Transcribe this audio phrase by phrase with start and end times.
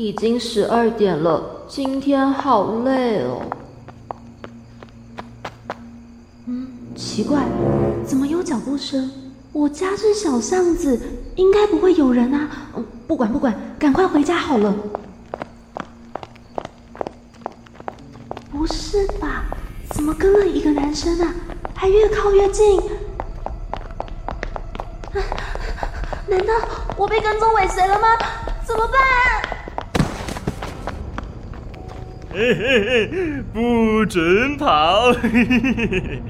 [0.00, 3.42] 已经十二点了，今天好累哦。
[6.46, 7.44] 嗯，奇怪，
[8.06, 9.10] 怎么有脚步声？
[9.52, 10.98] 我家是小巷子，
[11.36, 12.48] 应该不会有人啊。
[13.06, 14.74] 不管不管，赶快回家好了。
[18.50, 19.44] 不是吧？
[19.90, 21.34] 怎么跟了一个男生啊？
[21.74, 22.80] 还越靠越近。
[26.26, 26.54] 难道
[26.96, 28.08] 我被跟踪尾随了吗？
[28.66, 28.98] 怎么办？
[32.32, 35.12] 嘿嘿嘿，不准跑！
[35.14, 36.22] 嘿嘿嘿。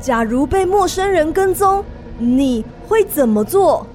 [0.00, 1.84] 假如被陌生人跟踪，
[2.16, 3.86] 你会怎么做？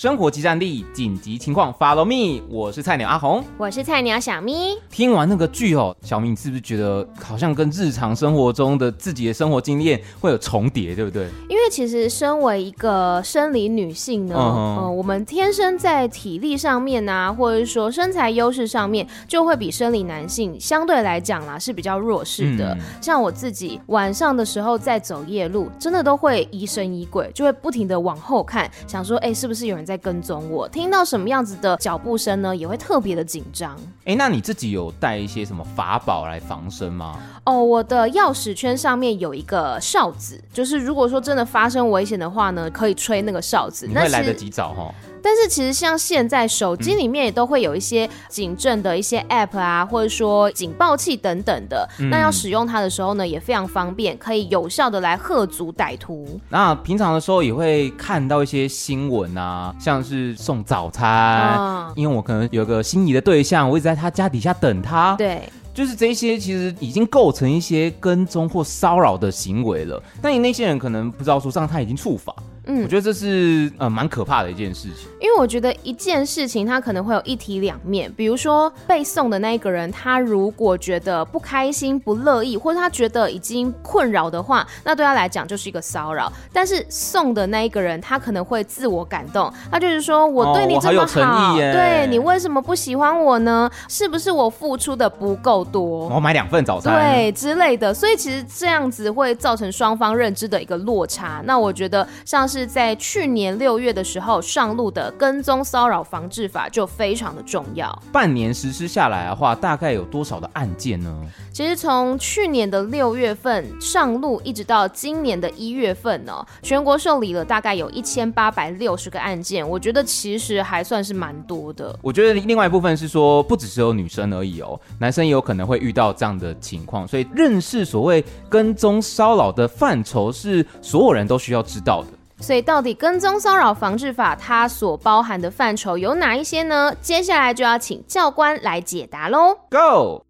[0.00, 4.74] 生活即战力，紧急情况 Follow me，我是菜鸟阿红，我是菜鸟小咪。
[4.88, 11.28] 听完那个剧哦，小咪你是不是觉得好像跟日常生活中的自己的生活经验会有重叠，对不对？
[11.50, 22.72] 因为其实身为一个生理女性呢，嗯、uh 我们天生在体力上面啊，或者是说身材优势上面，就会比生理男性相对来讲啦是比较弱势的。
[22.72, 33.76] 嗯、像我自己晚上的时候在走夜路，真的都会疑神疑鬼，就会不停的往后看，想说，哎，是不是有人在跟踪我，听到什么样子的脚步声呢，也会特别的紧张。
[34.04, 37.18] 哎，那你自己有带一些什么法宝来防身吗？
[37.44, 43.86] 哦，我的钥匙圈上面有一个哨子，就是如果说真的发生危险的话呢，可以吹那个哨子。
[43.86, 44.94] 你会来得及找哈？
[45.22, 51.88] 但是其实像现在手机里面也都会有一些警政的一些 app 啊，或者说警报器等等的。
[51.98, 56.40] 嗯、那要使用它的时候呢，也非常方便，可以有效的来吓阻歹徒。
[56.48, 65.14] 那平常的时候也会看到一些新闻啊，像是送早餐，嗯、因为我可能有个心仪的对象，我一直在他家底下等他。
[65.16, 65.42] 对，
[65.74, 70.02] 就是这些其实已经构成一些跟踪或骚扰的行为了。
[70.22, 72.34] 但你那些人可能不知道说，这样他已经触法。
[72.70, 86.32] 嗯，我觉得这是呃蛮可怕的一件事情，因为我觉得一件事情它可能会有一体两面，比如说被送的那一个人，他如果觉得不开心、不乐意，或者他觉得已经困扰的话，那对他来讲就是一个骚扰。
[86.52, 93.68] 但是送的那一个人，他可能会自我感动，他就是说我对你这么好，对你为什么不喜欢我呢？
[93.88, 96.08] 是不是我付出的不够多？
[96.08, 97.92] 我买两份早餐，对之类的。
[97.92, 101.42] 所以其实这样子会造成双方认知的一个落差。
[101.44, 102.59] 那我觉得像是。
[102.60, 107.90] 是在去年六月的时候上路的跟踪骚扰防治法就非常的重要。
[108.12, 111.10] 半年实施下来的话，大概有多少的案件呢？
[111.54, 119.66] 其实从去年的六月份上路，一直到今年的一月份呢，全国受理了大概有一千八百六十个案件。
[119.66, 121.98] 我觉得其实还算是蛮多的。
[122.02, 127.08] 我觉得另外一部分是说，不只是有女生而已哦，男生也有可能会遇到这样的情况。
[127.08, 132.08] 所以认识所谓跟踪骚扰的范畴，是所有人都需要知道的。
[132.40, 136.92] 所以，到底跟踪骚扰防治法它所包含的范畴有哪一些呢？
[137.00, 139.54] 接下来就要请教官来解答喽。
[139.70, 140.24] Go！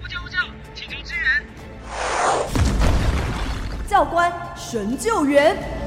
[0.00, 0.38] 呼叫呼叫，
[0.74, 1.44] 请求支援！
[3.88, 5.85] 教官神救援。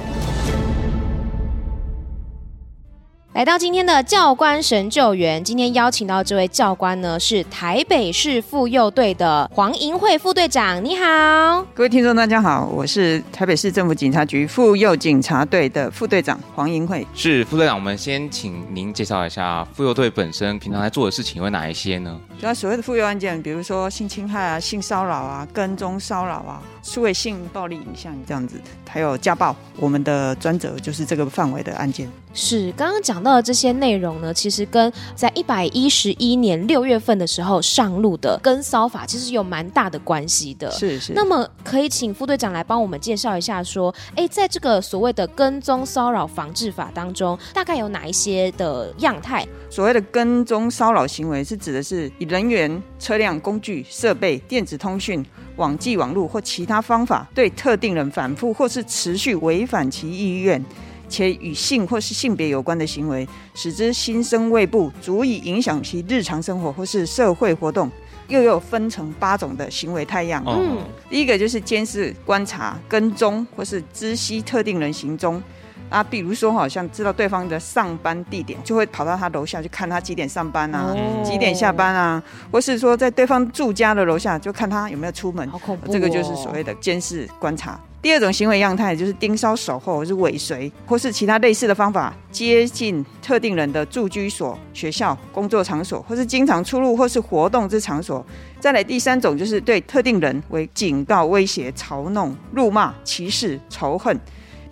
[3.33, 10.83] 来到今天的教官神救援，今天邀请到这位教官呢，是台北市妇幼队的黄银慧副队长。
[10.83, 17.05] 你好，各位听众，大家好，我是台北市政府警察局妇幼警察队的副队长黄银慧。
[17.13, 22.19] 是副队长，我们先请您介绍一下妇幼队本身平常在做的事情有哪一些呢？
[22.39, 28.59] 主要所谓的妇幼案件，比如说性侵害啊、性骚扰啊、跟踪骚扰啊、数位性暴力影像这样子，
[28.91, 32.09] 还有家暴，我们的专责就是这个范围的案件。
[32.33, 40.69] 是刚刚讲到的这些内容呢，其实跟在一百一十一年六月份的时候上路的跟骚法，其实有蛮大的关系的。
[40.71, 41.13] 是是。
[41.13, 49.47] 那么可以请副队长来帮我们介绍一下，说，哎，在这个所谓的跟踪骚扰防治法当中，大概有哪一些的样态？
[49.69, 55.25] 所谓的跟踪骚扰行为，是指的是以人员、车辆、工具、设备、电子通讯、
[55.55, 60.63] 网际网络或其他方法，对特定人反复或是持续违反其意愿。
[61.07, 67.89] 且与性或是性别有关的行为，使之心生畏怖，足以影响其日常生活或是社会活动。
[68.27, 70.43] 又有分成八种的行为太阳。
[70.45, 70.77] 嗯，
[71.09, 75.41] 第一个就是监视、观察、跟踪或是知悉特定人行踪。
[75.89, 82.21] 啊，比如说，好像知道对方的上班地点，就会跑到他楼下去看他几点上班啊，哦、几点下班啊，
[82.51, 85.49] 或是说在对方住家的楼下就看他有没有出门。
[85.49, 85.89] 好恐怖、哦！
[85.91, 87.79] 这个就是所谓的监视观察。
[88.01, 98.25] 第二种行为样态就是盯梢、守候，或是尾随，或是其他类似的方法接近特定人的住居所、学校、工作场所，或是经常出入或是活动之场所。
[98.57, 104.17] 再来第三种就是对特定人为警告、威胁、嘲弄、辱骂、歧视、仇恨。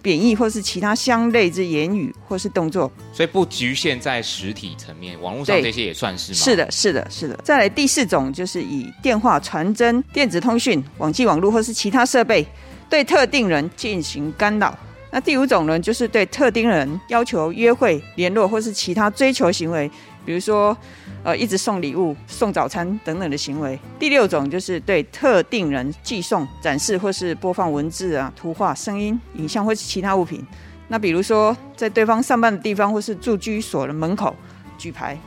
[0.08, 6.38] 贬义或是其他相类之言语或是动作，所以不局限在实体层面，网络上这些也算是吗？
[6.38, 7.38] 是的，是的，是的。
[7.44, 12.48] 再来第四种就是以电话、传真、电子通讯、网际网络或是其他设备
[12.90, 14.80] 对特定人进行干扰。
[15.12, 19.92] 那第五种呢，就是对特定人要求约会、联络或是其他追求行为。
[20.26, 20.78] 比如说，
[21.28, 23.78] 呃，一直送礼物、送早餐等等的行为。
[24.00, 30.42] 第六种就是对特定人寄送、展示或是播放文字啊、图画、声音、影像或是其他物品。
[30.88, 34.34] 那比如说，在对方上班的地方或是住居所的门口
[34.78, 35.20] 举牌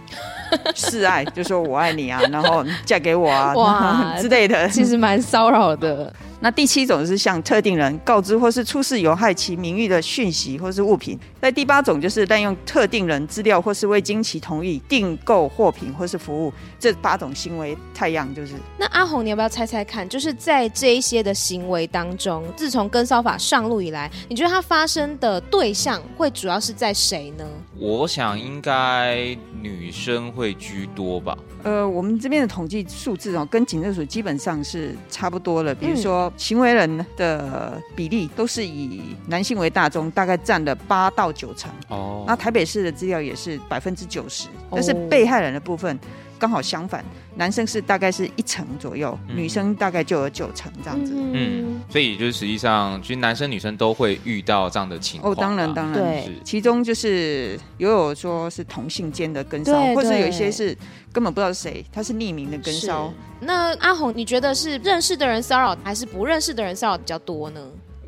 [0.75, 6.11] 示爱，就说我爱你啊，然后嫁给我啊哇 之类的，其实蛮骚扰的。
[6.41, 11.19] 那第七种是向特定人告知或是出示有害其名誉的讯息或是物品。
[11.41, 16.53] 在第八种就是滥用特定人资料或是未经其同意订购货品或是服务。
[16.79, 18.55] 这八种行为太样就是。
[18.79, 20.09] 那阿红，你要不要猜猜看？
[20.09, 27.45] 就是在这一些的行为当中，自从跟骚法上路以来，你觉得它发生的对象会主要是在谁呢？
[27.77, 31.37] 我想应该女生会居多吧。
[31.63, 35.75] 呃，我们这边的统计数字哦，跟警政署基本上是差不多的。
[35.75, 41.71] 比如说，行为人的比例都是以男性为大宗，大概占了八到九成。
[41.89, 45.99] 哦，那台北市的资料也是百分之九十，但是被害人的部分。
[46.41, 47.05] 刚好相反，
[47.37, 51.13] 男生是大概是一成左右，嗯、女生大概就有九成这样子。
[51.15, 55.33] 嗯，所以就是实际上，其实男生女生都会遇到这样的情况。
[55.33, 56.33] 哦，当然当然，对。
[56.43, 60.75] 其中就是也有说是同性间的跟骚，或者有一些是
[61.13, 63.13] 根本不知道是谁，他是匿名的跟骚。
[63.41, 67.61] 那阿红，你觉得是认识的人骚扰，还是不认识的人骚扰比较多呢？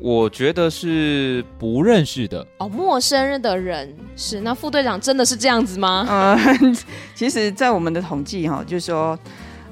[0.03, 4.41] 我觉得是不认识的哦，陌生的人是。
[4.41, 6.05] 那副队长真的是这样子吗？
[6.09, 6.77] 嗯，
[7.15, 9.17] 其实，在我们的统计哈，就是说。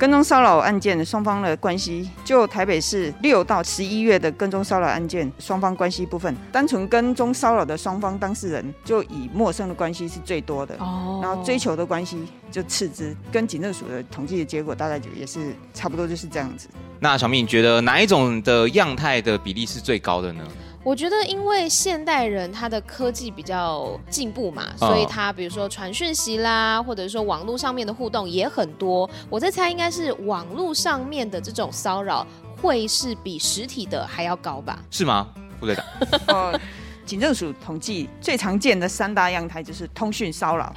[0.02, 12.18] 跟踪骚扰案件的双方的关系，就台北市六到十一月的跟踪骚扰案件双方关系部分，单纯跟踪骚扰的双方当事人，就以陌生的关系是最多的，哦，然后追求的关系
[12.50, 16.68] 就次之，跟警政署的统计的结果大概就也是差不多就是这样子。
[17.00, 20.44] 那小蜜，你觉得哪一种的样态的比例是最高的呢？
[20.84, 29.10] 我觉得，因为现代人他的科技比较进步嘛，所以他比如说传讯息啦，或者说网络上面的互动也很多。
[29.30, 32.26] 我在猜，应该是网络上面的这种骚扰
[32.62, 34.80] 会是比实体的还要高吧？
[34.90, 35.30] 是吗，
[35.60, 35.86] 副队长？
[37.12, 40.74] 警政署统计最常见的三大样态就是通讯骚扰，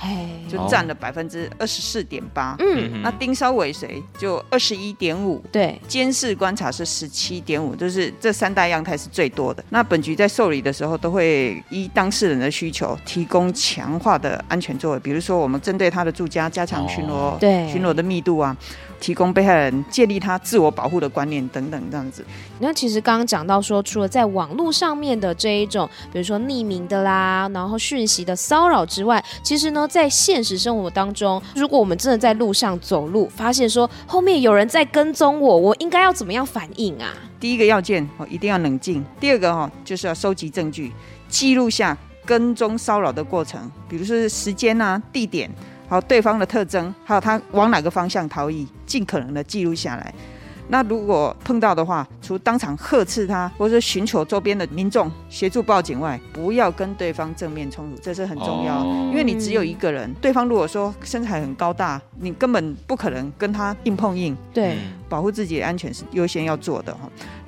[0.51, 2.57] 就占了百分之二十四点八。
[2.59, 5.41] 嗯，那盯梢尾随就二十一点五。
[5.53, 9.65] 对，监视观察是十七点五，就是这三大样态是最多的。
[9.71, 18.57] 那本局在受理的时候，都会依当事人的需求提供强化的安全作为，比如说我们针对他的住家加强巡逻，对，巡逻的密度啊。
[19.05, 22.25] 提供被害人建立他自我保护的观念等等这样子。
[22.59, 37.13] 那其实刚刚讲到说，除了在网络上面的这一种，比如说匿名的啦，然后讯息的骚扰之外，其实呢，在现实生活当中，如果我们真的在路上走路，发现说后面有人在跟踪我，我应该要怎么样反应啊？
[37.39, 39.05] 第一个要件哦，一定要冷静。
[39.21, 40.91] 第二个哈，就是要收集证据，
[41.29, 41.95] 记录下
[42.25, 45.51] 跟踪骚扰的过程，比如说是时间啊、地点。
[45.89, 50.15] 好，对方的特征，还有他往哪个方向逃逸，尽可能的记录下来。
[50.69, 58.79] 那如果碰到的话，除当场呵斥他，或者寻求周边的民众协助报警外，不要跟对方正面冲突，这是很重要。
[58.79, 64.35] 哦、因为你只有一个人，对方如果说身材很高大，你根本不可能跟他硬碰硬。
[64.55, 67.01] 对，保护自己的安全是优先要做的哈。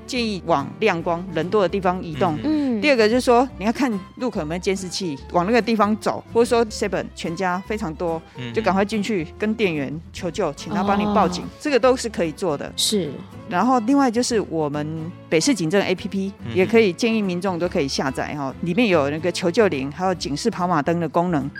[0.06, 2.38] 建议往亮光、人多的地方移动。
[2.44, 8.22] 嗯，第二个就是说，你要看路口有没有监视器，往那个地方走，或者说 seven 全家非常多，
[8.54, 12.72] 就赶快进去跟店员求救，请他帮你报警，哦、这个都是可以做的。
[12.76, 13.10] 是。
[13.48, 14.86] 然后另外就是我们
[15.28, 21.50] 北市警政 APP 也可以建议民众都可以下载哈，里面有那个求救铃，还有警示跑马灯的功能。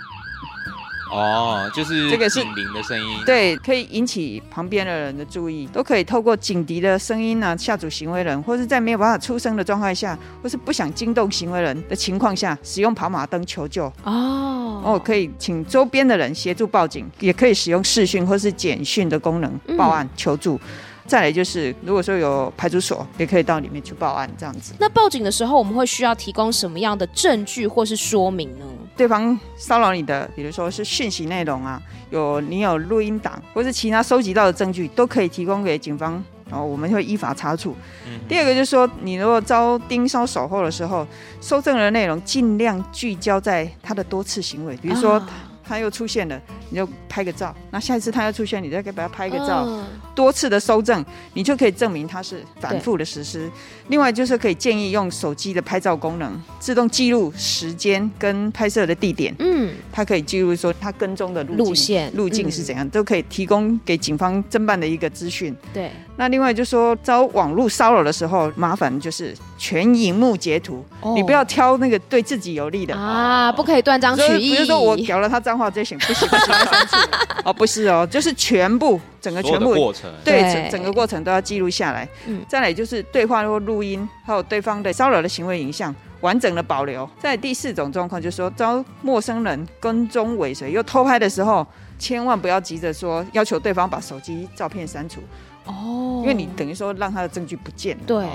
[1.11, 13.85] 哦，就是这个是警铃的声音，对，可以引起旁边的人的注意，都可以透过警笛的声音呢、啊、吓阻行为人，或是在没有办法出声的状态下，或是不想惊动行为人的情况下，使用跑马灯求救。
[14.03, 20.55] 哦哦，可以请周边的人协助报警，也可以使用视讯或是简讯的功能报案求助。
[20.55, 20.59] 嗯
[21.07, 24.73] 再来就是，如果说有派出所，也可以到里面去报案，这样子。
[24.77, 28.65] 那报警的时候，我们会需要提供什么样的证据或是说明呢？
[28.97, 37.75] 对方骚扰你的，比如说是讯息内容啊，有你有录音档，或是其他收集到的证据，都可以提供给警方，然后我们会依法查处。
[38.07, 41.07] 嗯、第二个就是说，你如果遭盯梢守候的时候，
[41.39, 45.13] 搜证的内容尽量聚焦在他的多次行为，比如说。
[45.13, 45.29] 啊
[45.69, 47.53] 他又出现了，你就拍个照。
[47.71, 49.65] 那下一次他又出现，你再给他拍个照。
[49.65, 49.83] 哦、
[50.17, 51.05] 多次的搜证，
[51.35, 53.47] 你就可以证明他是反复的实施。
[53.89, 59.33] 另外就是可以建议用手机的拍照功能，自动记录时间跟拍摄的地点。
[59.37, 65.55] 嗯，它可以记录说他跟踪的路线，路径是怎样，嗯、都可以提供给警方侦办的一个资讯。
[65.71, 65.91] 对。
[66.19, 74.49] 那另外就是说遭网络骚扰的时候，麻烦就是全荧幕截图，哦、你不要挑那个对自己有利的啊，不可以断章取义。
[74.49, 76.27] 不是说我屌了他脏话这行不行？
[76.27, 76.99] 不行，
[77.45, 82.07] 哦，不是哦，就是全部整个全部过程，对，整整个过程都要记录下来。
[82.25, 87.09] 嗯，再来就是对话或录音，还有对方的骚扰的行为影像，完整的保留。
[87.19, 91.65] 在第四种状况，就是说遭陌生人跟踪尾随又偷拍的时候，
[91.99, 95.21] 千万不要急着说要求对方把手机照片删除。
[95.65, 98.03] 哦，因为你等于说让他的证据不见了。
[98.07, 98.25] 对，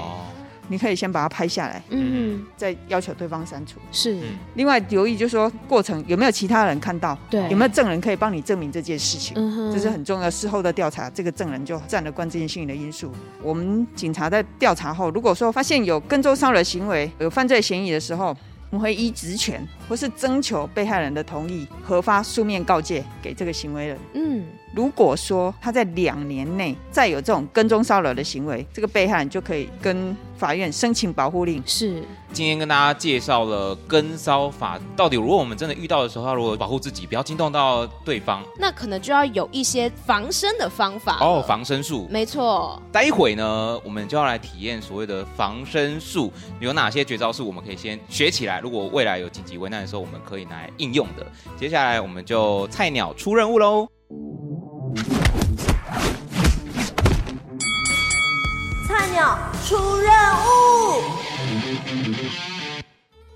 [0.68, 3.78] 你可以先把它拍下来，嗯，再要求对方删除。
[3.90, 4.20] 是。
[4.54, 7.18] 另外留意，就是说过程有没有其他人看到？
[7.28, 9.34] 对，有没有证人可以帮你证明这件事情？
[9.36, 10.30] 嗯，这是很重要。
[10.30, 13.12] 事后的调查，这个证人就占了关键性的因素。
[13.42, 18.34] 我们警察在调查后，如果说发现有跟踪骚扰行为、有犯罪嫌疑的时候，
[18.70, 23.98] 我们会依职权或是征求被害人的同意，核发书面告诫给这个行为人。
[24.14, 24.44] 嗯。
[24.74, 31.62] 如果说他在两年内再有这种跟踪骚扰的行为，这个被害人就可以跟法院申请保护令。
[31.66, 32.02] 是，
[32.32, 38.42] 今天跟大家介绍了跟骚法，到底如果我们真的遇到的时候，要如何保护自己，不要惊动到对方？
[38.58, 42.08] 那可能就要有一些防身的方法哦，防身术。
[42.10, 48.58] 没错，待会呢，我们就要来体验所谓的防身术，有哪些绝招是我们可以先学起来？
[48.60, 51.26] 如果未来有紧急危难的时候，我们可以拿来应用的。
[51.58, 53.86] 接下来我们就菜鸟出任务喽。
[58.86, 60.12] 菜鸟出任
[60.44, 60.46] 务。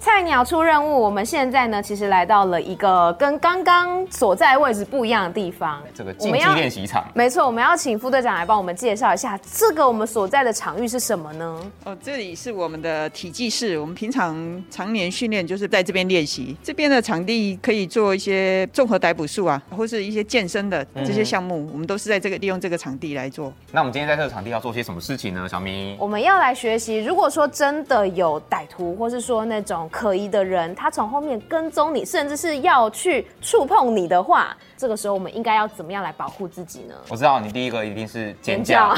[0.06, 5.82] 菜鸟出任务，我们现在呢，其实来到了一个跟刚刚所在位置不一样的地方。
[5.92, 7.04] 这个竞技练习场。
[7.12, 11.60] 没错，我们要请副队长来帮我们介绍一下，这个我们所在的场域是什么呢？
[11.82, 16.56] 哦，这里是我们的体技室，我们平常常年训练就是在这边练习。
[16.62, 23.52] 这边的场地可以做一些综合逮捕术啊，或是一些健身的这些项目，嗯、我们都是在这个利用这个场地来做。
[23.72, 25.48] 那我们今天在这个场地要做些什么事情呢？
[25.50, 29.90] 小明，我们要来学习，如果说真的有歹徒，或是说那种。
[29.96, 36.95] 可疑的人，他从后面跟踪你，甚至是要去触碰你的话，这个时候我们应该要怎么样来保护自己呢？
[37.09, 38.95] 我知道你第一个一定是尖叫，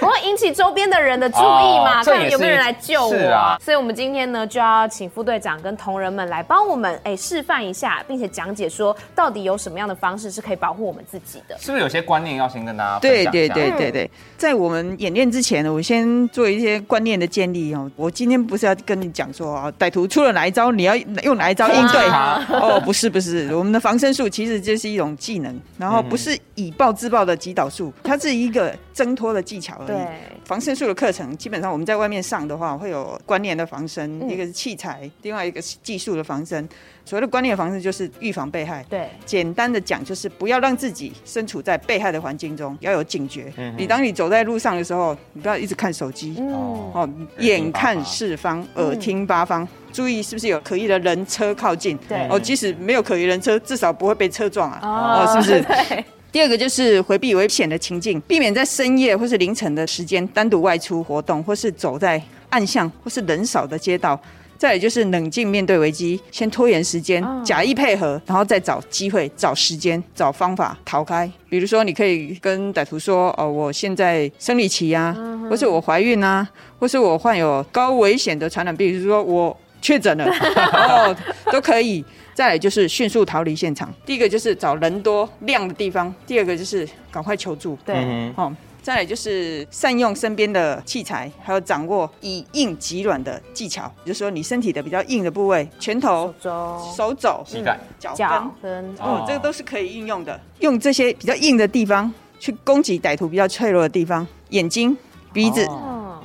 [0.00, 3.16] 我会 引起周边的人的注意嘛，哦、看有没有人来救我。
[3.30, 11.56] 啊、所以，我们今天呢就要请副队长跟同仁们来帮我们哎示范一下，并且讲解说到底有什么样的方式是可以保护我们自己的。
[11.58, 13.30] 是不是有些观念要先跟大家分享一下？
[13.30, 17.90] 对对对对对，在我们演练之前呢，我先做一些观念的建立哦。
[17.96, 22.06] 我今天不是要跟你讲说啊，歹徒出了哪一招，你要用哪一招应对？
[22.60, 30.06] 哦，不是不是，我们的防身术其实就是一种技能，然后不是以暴制暴的击倒术，它是一个挣脱的技巧而已。
[30.46, 36.66] 防身术的课程基本上我们在外面上的话，会有观念的防身，一个是器材，另外一个技术的防身。
[37.04, 38.84] 所谓的观念的防身就是预防被害。
[38.88, 43.52] 对，简单的讲就是不要让自己身处在被害的环境中，要有警觉。
[43.58, 46.34] 嗯，你当你走在路上的时候，你不要一直看手机。
[46.38, 46.50] 嗯，
[46.94, 51.96] 哦，眼看四方，耳听八方，注意是不是有可疑的人车靠近。
[52.08, 54.80] 对，哦，即使没有可疑人车，至少不会被车撞啊。
[54.82, 54.88] 哦，
[55.22, 56.04] 哦，是不是？
[56.36, 56.40] 对。
[56.40, 64.20] 第二个就是回避危险的情境，避免在深夜或是凌晨的时间单独外出活动，或是走在暗巷或是人少的街道。
[64.58, 71.30] 再也就是冷静面对危机，先拖延时间，假意配合，然后再找机会、找时间、找方法逃开。
[71.48, 75.14] 比如说，你可以跟歹徒说：“哦，我现在生理期啊，
[75.50, 76.46] 或是我怀孕啊，
[76.78, 80.24] 或是我患有高危险的传染病，比如说我确诊了，
[80.72, 81.16] 哦，
[81.50, 82.04] 都可以。”
[82.36, 83.90] 再来就是迅速逃离现场。
[84.04, 87.78] 第一个就是找人多亮的地方，第二个就是赶快求助。
[87.82, 100.38] 对，嗯哦，再来就是善用身边的器材，还有掌握以硬击软的技巧，就是说你身体的比较硬的部位，拳头、肘、手肘、膝盖、脚脚跟，跟，哦，这个都是可以应用的。
[100.58, 104.94] 用这些比较硬的地方去攻击歹徒比较脆弱的地方，眼睛、
[105.32, 105.66] 鼻子。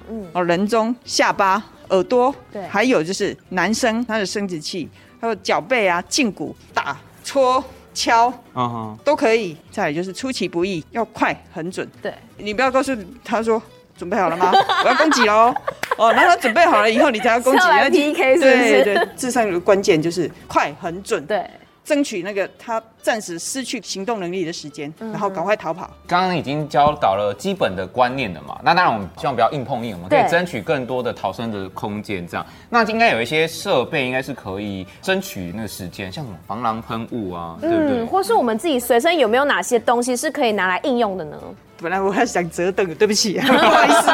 [0.09, 4.89] 嗯，哦，人中、下巴、耳朵，对还有就是男生他的生殖器，
[5.21, 7.63] 还有脚背啊、胫骨打、戳、
[7.93, 9.55] 敲嗯哼，都可以。
[9.71, 11.87] 再来就是出其不意，要快很准。
[12.01, 12.91] 对，你不要告诉
[13.23, 13.61] 他说
[13.95, 14.51] 准备好了吗？
[14.83, 15.53] 我要攻击喽！
[15.97, 17.59] 哦，那他准备好了以后，你才要攻击。
[17.67, 21.23] 那 PK 是不是对对，智商有个关键就是快很准。
[21.27, 21.47] 对，
[21.83, 25.89] 争取那个他暂时失去行动能力的时间，然后赶快逃跑。
[26.07, 32.45] 刚刚已经教导了基本的观念了嘛，那当然我们希望不要硬碰硬，我们可以对争取更多的逃生的空间，这样。
[32.69, 38.07] 那应该有一些设备应该是可以争取那个时间，像什么防狼喷雾啊，对不对嗯，？
[38.07, 41.37] 或是我们自己随身有没有哪些东西是可以拿来应用的呢？
[41.81, 44.11] 本来我还想折凳，对不起， 不好意思。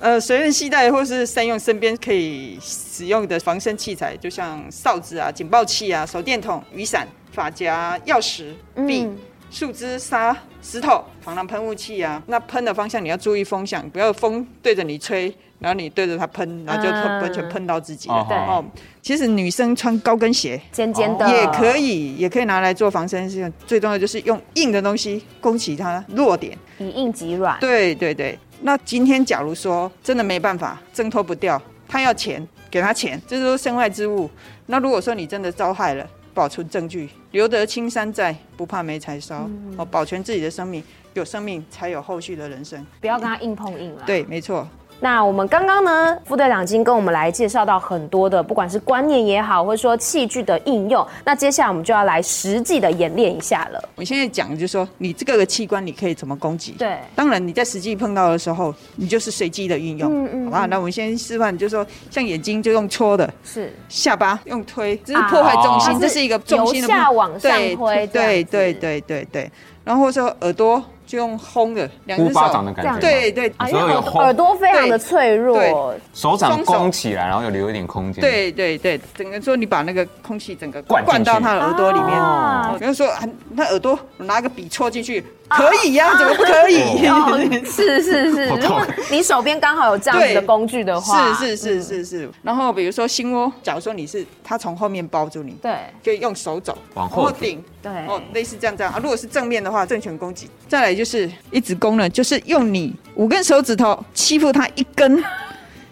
[0.00, 8.52] 呃，随身携带或是善用身边可以使用的防身器材，就像哨子啊、警报器啊、手电筒、雨伞、发夹、钥匙、
[8.86, 9.16] 笔、嗯
[9.50, 12.22] 树枝、沙、石头、防狼喷雾器啊。
[12.26, 18.16] 那喷的方向你要注意风向，不要风对着你吹，然后你对着它喷，然后就嗯完全喷到自己了。
[18.16, 18.62] 哦对哦，
[19.00, 23.50] 其实女生穿高跟鞋尖尖的也可以，也可以拿来做防身事。
[23.66, 26.54] 最重要的就是用硬的东西攻击它弱点。
[26.78, 27.58] 以硬击软。
[27.58, 34.28] 对对对，那今天假如说真的没办法，挣脱不掉，他要钱，给他钱，这都是身外之物。
[34.66, 39.48] 那如果说你真的遭害了，保存证据，留得青山在，不怕没柴烧。
[39.76, 40.82] 哦，保全自己的生命，
[41.14, 42.84] 有生命才有后续的人生。
[43.00, 44.02] 不要跟他硬碰硬了。
[44.04, 44.68] 对，没错。
[45.00, 51.06] 那我们刚刚呢，副队长已经跟我们来介绍到很多的，不管是观念也好，或者说器具的应用。
[51.24, 53.88] 那接下来我们就要来实际的演练一下了。
[53.94, 56.72] 我现在讲的就是说，你这个器官你可以怎么攻击？
[56.72, 60.66] 对当然你在实际碰到的时候，你就是随机的运用，嗯嗯好吧？
[60.66, 69.50] 那我们先示范，就是说，像眼睛就用戳的，是下巴用推，这是破坏重心，啊这是一个重心的由下往上推对子对对对对。
[69.84, 73.52] 然后说耳朵就用轰的，两只呼巴掌手，的感觉，对对。
[73.56, 73.80] 啊，因为
[74.20, 75.56] 耳朵非常的脆弱。
[75.56, 75.74] 对，
[76.12, 82.10] 手掌弓起来，然后又留一点空间。，对对对，整个说你把那个空气整个灌灌到他的耳朵里面。
[82.10, 82.76] 啊。
[82.78, 83.22] 比如说啊，
[83.54, 87.06] 那耳朵拿个笔戳进去，可以呀、怎么不可以？
[87.06, 88.34] 哦 是是。
[88.34, 92.30] 是，如果你手边刚好有这样子的工具的话，是是是是是。
[92.42, 95.72] 然后比如说心窝，假如说你是他从后面包住你，对。
[96.02, 97.64] 就用手肘往后顶。
[97.82, 98.98] 对哦，类似这样这样啊。
[99.02, 100.48] 如果是正面的话，正拳攻击。
[100.66, 105.22] 再来就是一直攻呢，就是用你五根手指头欺负他一根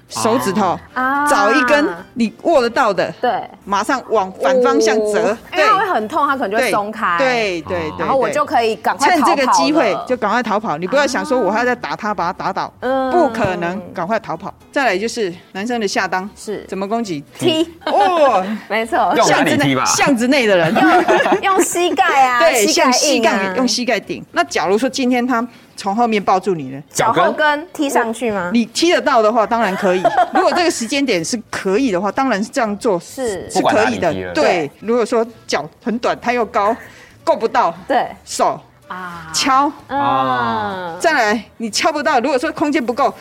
[0.08, 1.26] 手指头，啊。
[1.26, 10.78] 找一根你握得到的，对，马上往反方向折哦，因为它会很痛，它可能就会松开，，对对对，然后我就可以赶快趁这个机会就赶快逃跑。
[10.78, 13.10] 你不要想说我还要再打他，把他打倒，嗯。
[13.10, 14.52] 不可能，赶快逃跑。
[14.70, 16.64] 再来就是男生的下裆是。
[16.68, 17.24] 怎么攻击？
[17.38, 19.84] 踢，哦， 没错，巷子内吧？
[19.84, 20.74] 巷子内的人。
[21.42, 24.24] 用膝盖啊， 对，像膝盖用膝盖顶。
[24.32, 28.50] 那假如说今天他从后面抱住你呢，脚后跟踢上去吗？
[28.52, 30.02] 你踢得到的话，当然可以。
[30.34, 33.48] 如果这个时间点是可以的话，当然是这样做是。
[33.50, 34.12] 是可以的。
[34.32, 36.74] 对，如果说脚很短，它又高，
[37.22, 38.08] 够不到，对。
[38.24, 43.12] 手啊，敲，啊，再来你敲不到，如果说空间不够，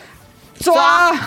[0.59, 1.11] 抓。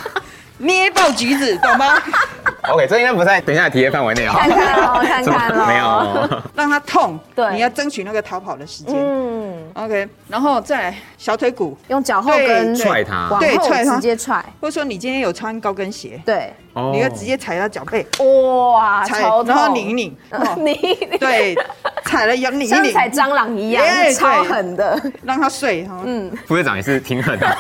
[0.58, 1.86] 捏爆橘子，懂吗？
[2.70, 4.34] OK，这应该不在等一下的体验范围内啊。
[4.38, 6.42] 看看哦，看看哦，没有。
[6.54, 7.50] 让他痛，对。
[7.52, 8.94] 你要争取那个逃跑的时间。
[8.94, 16.90] 嗯，OK，然后再来小腿骨，用脚后跟踹他对踹他直接踹，或者说你今天有穿高跟鞋，对，哦。
[16.92, 19.54] 你要直接踩到脚背，哇，踩，超痛。
[19.54, 20.54] 然后拧一拧， 哦。
[20.58, 20.74] 你
[21.18, 21.56] 对，
[22.04, 25.00] 踩了要拧一像踩，蟑螂一样，耶超狠的。
[25.22, 25.86] 让他睡。
[25.86, 27.46] 哈，嗯，副队长也是挺狠的。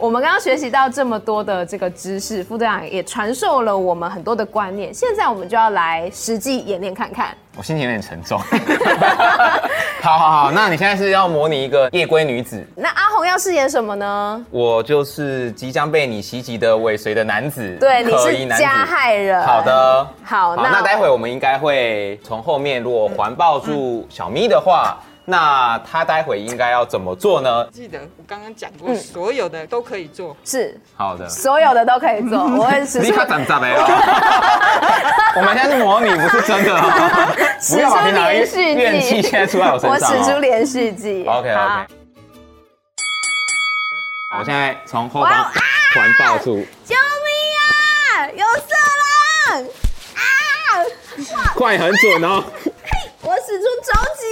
[0.00, 4.94] 我们刚刚学习到这么多的这个知识，副队长也传授了我们很多的观念。
[4.94, 7.36] 现在我们就要来实际演练看看。
[7.56, 8.38] 我心情有点沉重。
[10.00, 14.46] 好好好，那你现在是要模拟一个夜归女子，那阿红要饰演什么呢？
[14.50, 19.44] 我就是即将被你袭击的尾随的男子，对，你可疑男子是加害人。
[19.44, 24.96] 好的，好，好，那待会我们应该会从后面，如果环抱住小咪的话，
[25.30, 27.66] 那他待会应该要怎么做呢？
[27.70, 30.34] 记得我刚刚讲过，所有的都可以做。
[30.42, 33.76] 是好的，所有的都可以做， 我会使出立刻斩斩没有？
[35.36, 36.74] 我们现在是模拟，不是真的
[37.68, 40.24] 不要把平常出连续怨气现在出在我身上我。
[40.24, 41.26] 使出连续技。
[41.26, 41.94] OK OK。
[44.38, 45.30] 我现在从后方
[45.94, 46.94] 环抱住，救
[47.26, 48.28] 命啊！
[48.34, 48.72] 有色
[49.52, 49.64] 狼！
[50.14, 51.52] 啊！
[51.54, 52.42] 快很准哦！
[53.20, 54.22] 我使出着急，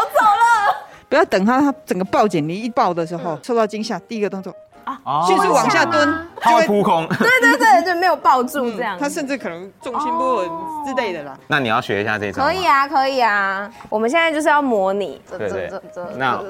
[0.00, 0.76] 逃走了。
[1.08, 7.06] 不要等他，他整个抱紧你一抱的时候，受到惊吓，第一个动作啊，迅速往下蹲，他会扑空。
[7.18, 8.96] 对对对，就没有抱住这样。
[8.98, 10.48] 他甚至可能重心不稳
[10.86, 11.36] 之类的啦。
[11.48, 12.42] 那你要学一下这种。
[12.42, 13.70] 可以啊，可以啊。
[13.88, 15.20] 我们现在就是要模拟。
[15.36, 15.70] 对对。
[16.16, 16.40] 那。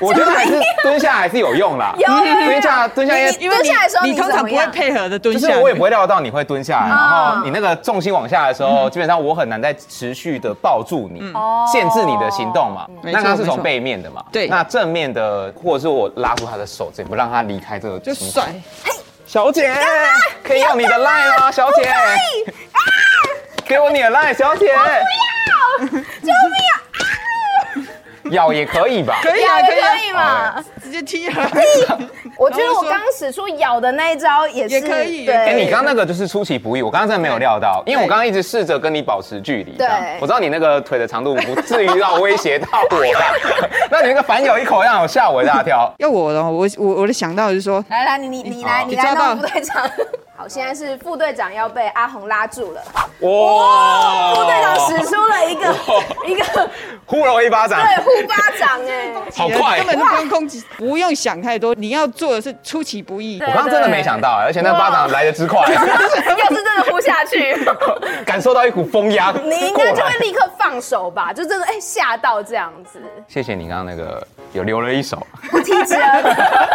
[0.06, 1.94] 我觉得还是蹲下还是有用啦。
[1.98, 11.20] 有蹲下蹲下，因为蹲下的时候你通常不会配合的蹲下，就是我也不会料到你会蹲下来，然后你那个重心往下的时候，基本上我很难再持续的抱住你，
[11.70, 12.86] 限制你的行动嘛。
[13.02, 14.24] 那他是从背面的嘛？
[14.32, 14.48] 对。
[14.48, 18.44] 那正面的，或者是我拉住他的手，这不让他离开这个，就甩。
[19.26, 19.72] 小姐，
[20.42, 21.50] 可以用你的 line 吗？
[21.52, 21.92] 小姐，
[23.64, 24.66] 给我你的 line，小姐。
[24.66, 25.88] 不要！
[25.88, 26.79] 救命啊！
[28.34, 29.20] 咬也可以吧？
[29.22, 30.64] 可以啊，可以嘛？
[30.82, 31.50] 直接踢啊！
[32.38, 35.28] 我觉得我刚刚使出咬的那一招也是可以。
[35.28, 39.72] 哎，你刚刚那个就是出其不意，我刚刚真的没有料到，因为我刚刚一直试着跟你保持距离。
[39.72, 39.86] 对，
[40.20, 42.98] 我知道你那个腿的长度不至于要威胁到我。
[43.90, 45.92] 那你那个反咬一口让我吓我一大跳。
[45.98, 49.90] 要我的，我我我就想到就是说，来来，你你你来，你来当副队长。
[50.40, 52.80] 好，现在是副队长要被阿红拉住了。
[53.20, 54.34] 哇！
[54.34, 55.74] 副队长使出了一个
[56.26, 56.70] 一个
[57.04, 57.78] 呼了我一巴掌。
[57.78, 61.74] 对，呼巴掌哎， 好快，根本就不用攻击，不用想太多。
[61.74, 63.38] 你要做的是出其不意。
[63.42, 67.54] 我刚刚真的没想到，而且那巴掌来的之快，要是真的呼下去，
[68.24, 71.34] 感受到一股风压，你应该就会立刻放手吧？
[71.34, 72.98] 就真的哎吓到这样子。
[73.28, 76.24] 谢谢你刚刚那个有留了一手，不提之恩，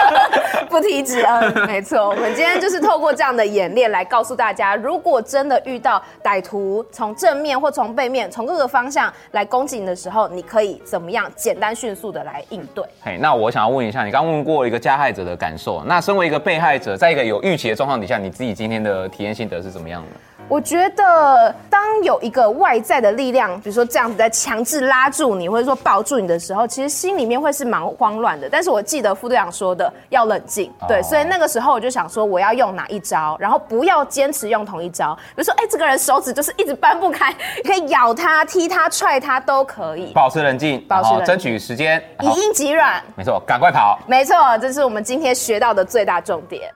[0.69, 2.09] 不提之恩，没错。
[2.09, 3.45] 我们今天就是透过这样的。
[3.45, 12.83] 演练来告诉大家，如果真的遇到歹徒从正面或从背面、从各个方向来攻击你的时候，你可以怎么样简单迅速的来应对？
[13.01, 20.34] 嘿，那我想要问一下，你刚问过一个加害者的感受，那身为一个被害者，在一个有预期的状况底下，你自己今天的体验心得是怎么样的？
[20.47, 28.47] 我觉得，当有一个外在的力量，比如说这样子在强制拉住你，或者说抱住你的时候，其实心里面会是蛮慌乱的。
[28.47, 35.15] 但是我记得副队长说的要冷静，对，所以那个时候我就想说，我要用哪一招，然后不要坚持用同一招。
[35.29, 46.71] 比如说，哎、欸，这个人手指就是一直掰不开，你可以咬他、踢他、踹他都可以，保持冷静，保持争取时间，以硬击软，没错，赶快跑，没错，这是我们今天学到的最大重点。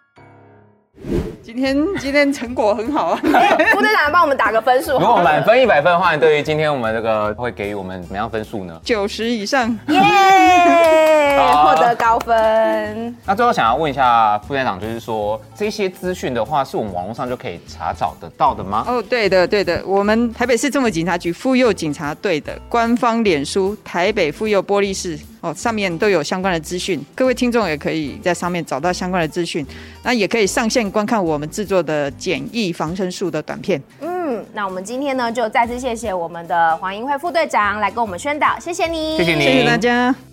[1.41, 3.15] 今天今天成果很好啊！
[3.73, 4.93] 副队长帮我们打个分数。
[4.93, 8.79] 如果满分一百分的话，对于今天我们这个会给予我们怎么样分数呢？
[8.83, 11.63] 九十以上，耶、 yeah!
[11.63, 13.15] 获得高分。
[13.25, 18.85] 那最后想要问一下副队长，就是说这些资讯的话，是我们网络上就可以查找得到的吗？
[18.87, 25.17] 哦，对的，对的，我们台北市政府警察局妇幼警察队的官方脸书“台北妇幼玻璃室”。
[25.41, 29.65] 哦，上面都有相关的资讯，各位听众也可以在上面找到相关的资讯，
[30.03, 33.81] 那也可以上线观看我们制作的简易防身术的短片。
[34.01, 40.28] 嗯，那我们今天呢，就再次谢谢我们的黄英惠副队长来跟我们宣导，谢谢你，谢谢你，谢谢大家。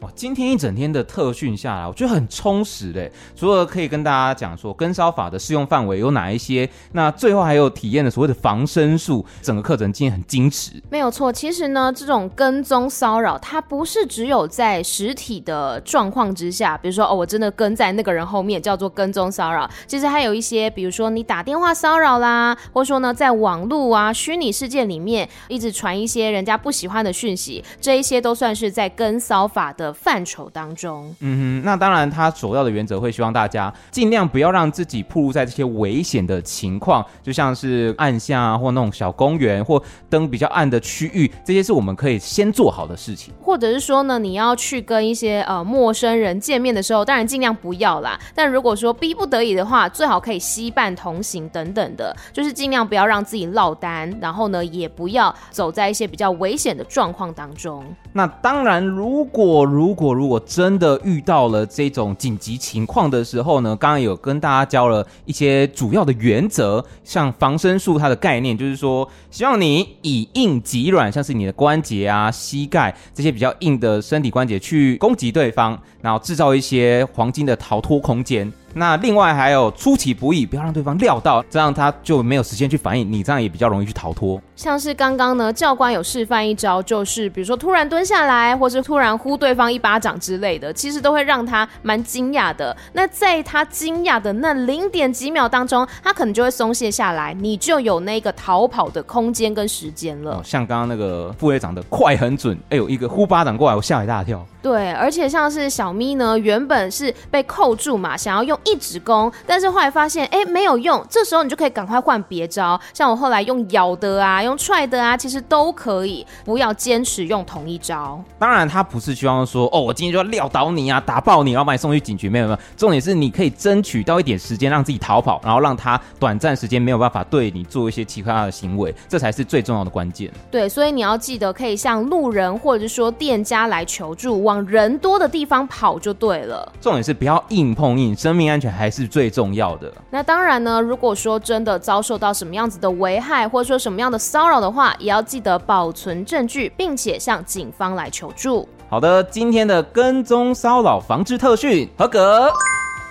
[0.00, 3.10] 哇，今天一整天的特训下来，我觉得很充实嘞。
[3.34, 10.80] 除了可以跟大家讲说跟骚法的适用范围有哪一些，那最后还有体验的所谓的防身术，整个课程今天很矜持。
[10.88, 19.68] 没有错，其实呢，这种跟踪骚扰它不是只有在实体的状况之下，比如说哦，我真的跟在那个人后面叫做跟踪骚扰。
[19.88, 43.32] 其实还有一些，比如说你打电话骚扰啦，或者说呢，在网络啊虚拟世界里面一直传一些人家不喜欢的讯息，这一些都算是在跟骚法的范畴当中，嗯哼，那当然，他首要的原则会希望大家尽量不要让自己暴露在这些危险的情况，就像是暗巷啊，或那种小公园，或灯比较暗的区域，这些是我们可以先做好的事情。
[43.40, 48.18] 或者是说呢，你要去跟一些呃陌生人见面的时候，当然尽量不要啦。
[48.34, 57.84] 但如果说逼不得已的话，最好可以携伴同行等等的，就是尽量不要让自己落单，然后呢，也不要走在一些比较危险的状况当中。
[58.12, 78.52] 那当然，如果如果如果真的遇到了这种紧急情况的时候呢，刚刚有跟大家教了一些主要的原则，像防身术它的概念就是说，希望你以硬击软，像是你的关节啊、膝盖这些比较硬的身体关节去攻击对方，然后制造一些黄金的逃脱空间。
[78.74, 84.40] 那另外还有出其不意，不要让对方料到，这样他就没有时间去反应，你这样也比较容易去逃脱。
[84.54, 92.76] 像是刚刚呢，教官有示范一招，就是比如说突然蹲下来，或是突然呼对方一巴掌之类的，其实都会让他蛮惊讶的。
[92.92, 100.32] 那在他惊讶的那零点几秒当中，他可能就会松懈下来，你就有那个逃跑的空间跟时间了。
[100.32, 104.44] 哦，像刚刚那个副队长的快很准，哎呦，一个呼巴掌过来，我吓一大跳。
[104.60, 118.22] 对，而且像是小咪呢，原本是被扣住嘛，想要用一指攻，但是后来发现，哎，没有用，这时候你就可以赶快换别招，像我后来用咬的啊，用踹的啊，其实都可以，不要坚持用同一招。
[118.38, 130.30] 当然，他不是希望说，哦，我今天就要撂倒你啊，打爆你，然后把你送去警局，没有没有，重点是你可以争取到一点时间，让自己逃跑，然后让他短暂时间没有办法对你做一些其他的行为，这才是最重要的关键。
[130.50, 139.92] 对，所以你要记得可以向路人或者说店家来求助，往人多的地方跑就对了，重点是不要硬碰硬，生命安全还是最重要的。
[140.10, 148.68] 那当然呢，如果说真的遭受到什么样子的危害，或者说什么样的骚扰的话，也要记得保存证据，并且向警方来求助。
[148.88, 152.50] 好的，今天的跟踪骚扰防治特训合格，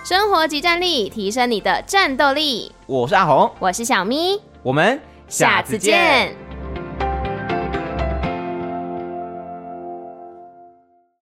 [0.04, 2.72] 生活即战力，提升你的战斗力。
[2.86, 6.47] 我是阿红，我是小咪，我们下次见。